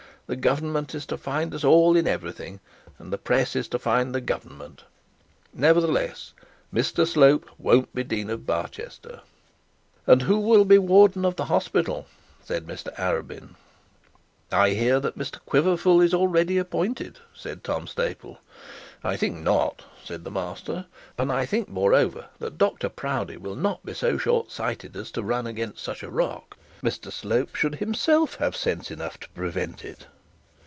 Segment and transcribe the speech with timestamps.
[0.33, 2.61] The Government is to find us all in everything,
[2.97, 4.85] and the press is to find the Government.
[5.53, 6.31] Nevertheless,
[6.73, 9.19] Mr Slope won't be Dean of Barchester.'
[10.07, 12.07] 'And who will be the warden of the hospital?'
[12.45, 13.55] said Mr Arabin.
[14.53, 18.37] 'I hear that Mr Quiverful is already appointed,' said Tom Staple.
[19.03, 20.85] 'I think not,' said the master.
[21.17, 25.23] 'And I think, moreover, that Dr Proudie will not be so short sighted as to
[25.23, 30.05] run against such a rock; Mr Slope should himself have sense enough to prevent it.'